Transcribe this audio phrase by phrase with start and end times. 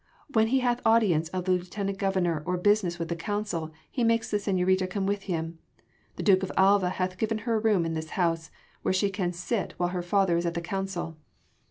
[0.33, 4.31] When he hath audience of the Lieutenant Governor or business with the council he makes
[4.31, 5.59] the señorita come with him.
[6.15, 8.49] The Duke of Alva hath given her a room in this house,
[8.81, 11.17] where she can sit while her father is at the Council."